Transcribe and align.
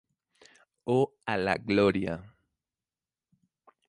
O 0.95 0.95
a 1.33 1.35
la 1.41 1.55
gloria. 1.67 2.15